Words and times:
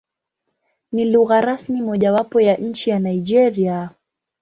Ni 0.91 1.05
lugha 1.05 1.41
rasmi 1.41 1.81
mojawapo 1.81 2.41
ya 2.41 2.55
nchi 2.55 2.89
ya 2.89 2.99
Nigeria. 2.99 3.89